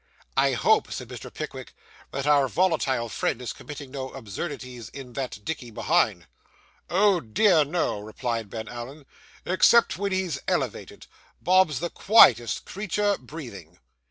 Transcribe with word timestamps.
'I 0.35 0.53
hope,' 0.53 0.91
said 0.91 1.09
Mr. 1.09 1.31
Pickwick, 1.31 1.75
'that 2.09 2.25
our 2.25 2.47
volatile 2.47 3.07
friend 3.07 3.39
is 3.39 3.53
committing 3.53 3.91
no 3.91 4.09
absurdities 4.13 4.89
in 4.89 5.13
that 5.13 5.37
dickey 5.45 5.69
behind.' 5.69 6.25
'Oh 6.89 7.19
dear, 7.19 7.63
no,' 7.63 7.99
replied 7.99 8.49
Ben 8.49 8.67
Allen. 8.67 9.05
'Except 9.45 9.99
when 9.99 10.11
he's 10.11 10.39
elevated, 10.47 11.05
Bob's 11.39 11.79
the 11.81 11.91
quietest 11.91 12.65
creature 12.65 13.15
breathing. 13.19 13.77